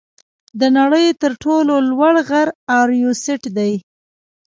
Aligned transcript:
د 0.59 0.61
نړۍ 0.77 1.07
تر 1.21 1.31
ټولو 1.43 1.73
لوړ 1.89 2.15
غر 2.29 2.47
ایورسټ 2.77 3.41
دی. 3.57 3.73